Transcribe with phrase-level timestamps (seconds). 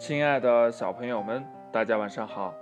[0.00, 2.54] 亲爱的小朋友们，大家晚上好！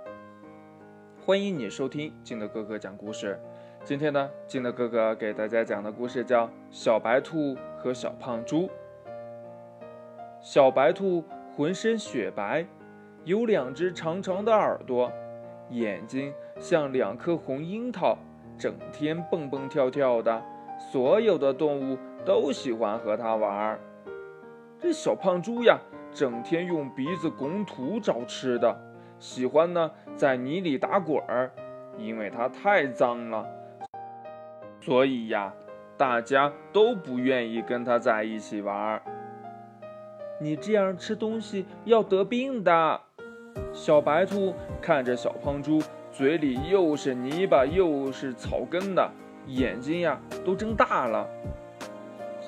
[1.25, 3.39] 欢迎你收听金德哥哥讲故事。
[3.81, 8.63] 今天呢，金德哥哥给大家讲的故事叫《小白兔和小胖猪》。
[10.41, 11.23] 小白兔
[11.55, 12.65] 浑身雪白，
[13.23, 15.09] 有两只长长的耳朵，
[15.69, 18.17] 眼睛像两颗红樱桃，
[18.57, 20.43] 整天蹦蹦跳跳的，
[20.91, 23.79] 所有的动物都喜欢和它玩儿。
[24.77, 25.79] 这小胖猪呀。
[26.13, 28.77] 整天用鼻子拱土找吃的，
[29.19, 31.51] 喜欢呢在泥里打滚儿，
[31.97, 33.45] 因为它太脏了，
[34.81, 35.53] 所以呀，
[35.97, 39.01] 大家都不愿意跟它在一起玩。
[40.41, 43.01] 你这样吃东西要得病的。
[43.73, 45.81] 小白兔看着小胖猪，
[46.11, 49.11] 嘴里又是泥巴又是草根的，
[49.47, 51.27] 眼睛呀都睁大了。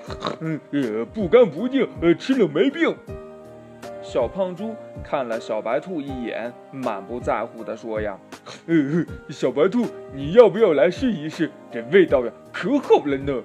[0.71, 2.95] 呃，不干不净，呃，吃了没病。
[4.11, 8.19] 小胖猪看了小白兔一眼，满不在乎地说：“呀，
[8.67, 11.49] 呃，小白兔，你要不要来试一试？
[11.71, 13.41] 这味道呀，可好了呢。”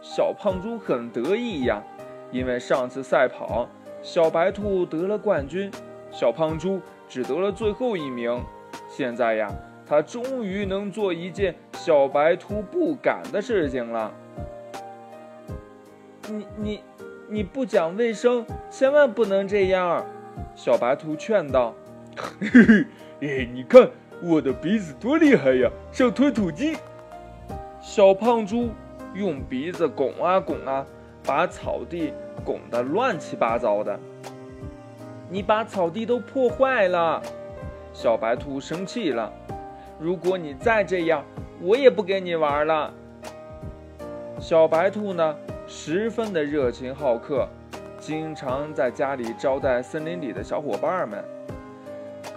[0.00, 1.82] 小胖猪很得意呀，
[2.30, 3.68] 因为上次赛跑，
[4.00, 5.70] 小白兔得了冠军，
[6.10, 8.42] 小胖猪只得了最后一名。
[8.88, 9.52] 现在呀，
[9.86, 14.10] 他终于能做一件小白兔不敢的事情了。
[16.30, 16.80] 你你。
[17.32, 20.04] 你不讲卫生，千万不能这样。
[20.54, 21.74] 小白兔劝道
[22.38, 22.84] ：“嘿嘿，
[23.22, 23.88] 哎，你看
[24.22, 26.76] 我的鼻子多厉害呀，像推土机。”
[27.80, 28.68] 小胖猪
[29.14, 30.84] 用鼻子拱啊拱啊，
[31.24, 32.12] 把草地
[32.44, 33.98] 拱得乱七八糟的。
[35.30, 37.22] 你把草地都破坏了。
[37.94, 39.32] 小白兔生气了
[39.98, 41.24] ：“如果你再这样，
[41.62, 42.92] 我也不跟你玩了。”
[44.38, 45.34] 小白兔呢？
[45.74, 47.48] 十分的热情好客，
[47.98, 51.24] 经常在家里招待森林里的小伙伴们。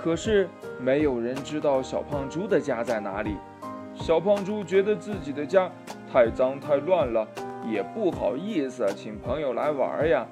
[0.02, 0.48] 可是
[0.80, 3.36] 没有人知道小胖猪的家在哪里。
[3.94, 5.70] 小胖猪觉得自己的家
[6.12, 7.28] 太脏太乱了，
[7.70, 10.26] 也不好意思请朋友来玩呀。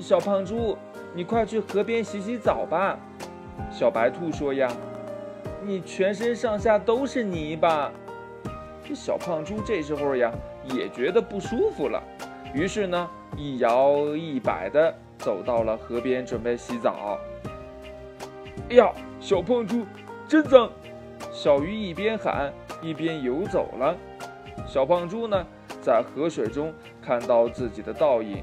[0.00, 0.76] 小胖猪，
[1.14, 2.98] 你快去河边洗洗澡吧。
[3.70, 4.72] 小白兔说呀，
[5.62, 7.92] 你全身上下都是泥巴。
[8.82, 10.32] 这小胖猪这时候呀。
[10.74, 12.02] 也觉得不舒服了，
[12.54, 17.18] 于是呢，一摇一摆的走到了河边，准备洗澡。
[18.70, 19.84] 哎呀，小胖猪
[20.26, 20.70] 真脏！
[21.32, 22.52] 小鱼一边喊
[22.82, 23.96] 一边游走了。
[24.66, 25.46] 小胖猪呢，
[25.80, 28.42] 在河水中看到自己的倒影，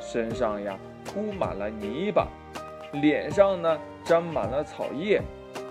[0.00, 2.26] 身上呀铺满了泥巴，
[2.92, 5.22] 脸上呢沾满了草叶，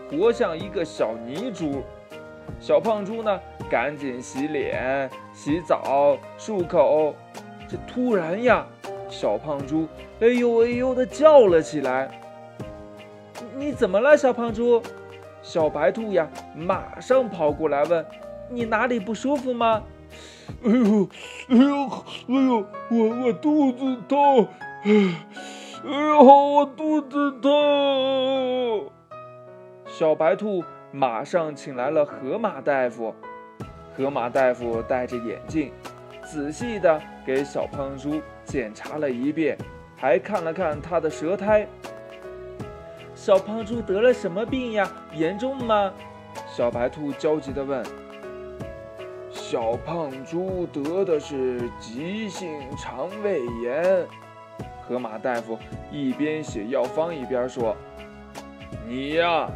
[0.10, 1.84] 活像一个小泥猪。
[2.60, 3.40] 小胖猪呢，
[3.70, 7.16] 赶紧洗脸、洗澡、漱口。
[7.68, 8.66] 这突然呀，
[9.10, 9.88] 小胖猪
[10.20, 12.10] 哎呦哎呦的叫了起来。
[13.56, 14.82] 你怎么了，小胖猪？
[15.42, 18.06] 小白兔呀，马上跑过来问
[18.50, 19.84] ：“你哪里不舒服吗？”
[20.64, 21.10] 哎呦
[21.50, 21.86] 哎呦
[22.28, 24.48] 哎呦，我我肚子痛！
[24.86, 24.92] 哎
[25.84, 28.90] 呦，我肚子痛！
[29.86, 30.64] 小白兔。
[30.96, 33.16] 马上请来了河马大夫。
[33.98, 35.74] 河马大夫戴着眼镜，
[36.24, 39.58] 仔细的给小胖猪检查了一遍，
[39.98, 41.68] 还看了看他的舌苔。
[43.16, 44.88] 小胖猪得了什么病呀？
[45.12, 45.92] 严重吗？
[46.48, 47.84] 小白兔焦急地问。
[49.32, 54.06] 小胖猪得的是急性肠胃炎。
[54.88, 55.58] 河马大夫
[55.92, 57.76] 一边写药方一边说
[58.88, 59.50] ：“你呀。”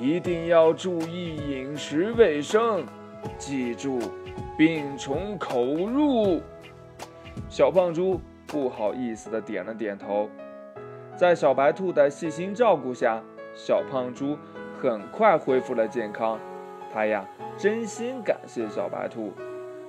[0.00, 2.86] 一定要注意饮食卫生，
[3.36, 3.98] 记住，
[4.56, 6.40] 病从口入。
[7.48, 10.28] 小胖猪不好意思的点了点头。
[11.16, 13.20] 在小白兔的细心照顾下，
[13.56, 14.38] 小胖猪
[14.80, 16.38] 很快恢复了健康。
[16.94, 19.32] 他呀，真心感谢小白兔。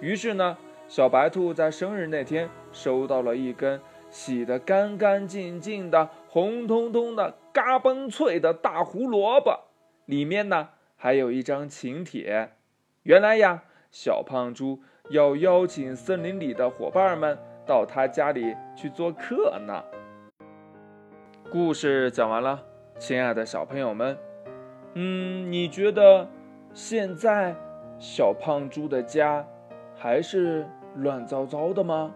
[0.01, 9.68] 于是呢，小白兔在生日那天收到了一根洗得干干净净的、红彤彤的、嘎嘣脆的大胡萝卜。
[10.09, 12.53] 里面呢还有一张请帖，
[13.03, 19.83] 原来呀，小胖猪要邀请森林里的伙伴们到他家里去做客呢。
[21.51, 22.65] 故事讲完了，
[22.97, 24.17] 亲爱的小朋友们，
[24.95, 26.27] 嗯，你觉得
[26.73, 27.55] 现在
[27.99, 29.45] 小胖猪的家
[29.95, 32.15] 还是乱糟糟的吗？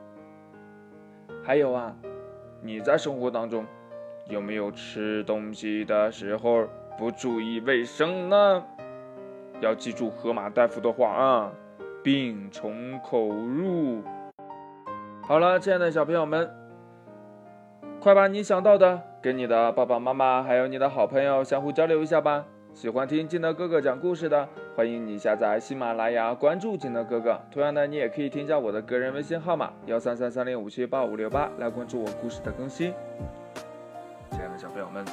[1.44, 1.96] 还有啊，
[2.64, 3.64] 你在生活当中
[4.28, 6.68] 有没有吃东西的时候？
[6.98, 8.64] 不注意卫生呢，
[9.60, 11.52] 要记住河马大夫的话啊，
[12.04, 14.02] 病从口入。
[15.22, 16.50] 好了，亲爱的小朋友们，
[18.00, 22.46] 快把你想到的跟你的爸爸妈妈还有你的好朋友相互交流一下吧。
[22.74, 27.40] 喜欢听金德哥哥讲故事的，欢迎你下载喜马拉雅，关注金德哥哥。
[27.52, 32.94] 同样的，你也可以添加我的个人微信号码幺三三三零五七八五六八来关注我故事的更新。
[34.32, 35.06] 亲爱的小朋友们，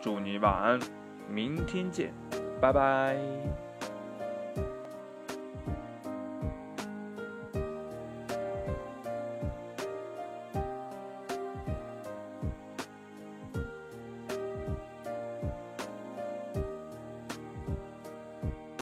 [0.00, 0.80] 祝你晚安，
[1.28, 2.12] 明天见，
[2.60, 3.67] 拜拜。